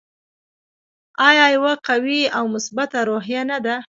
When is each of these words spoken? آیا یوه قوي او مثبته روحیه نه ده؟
آیا 1.27 1.45
یوه 1.55 1.73
قوي 1.87 2.19
او 2.37 2.43
مثبته 2.53 2.99
روحیه 3.09 3.41
نه 3.51 3.57
ده؟ 3.65 3.75